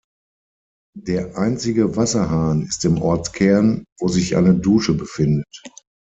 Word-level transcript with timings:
Der 0.97 1.37
einzige 1.37 1.95
Wasserhahn 1.95 2.63
ist 2.63 2.83
im 2.85 2.99
Ortskern, 3.03 3.85
wo 3.99 4.07
sich 4.07 4.35
eine 4.35 4.55
Dusche 4.55 4.95
befindet. 4.95 5.61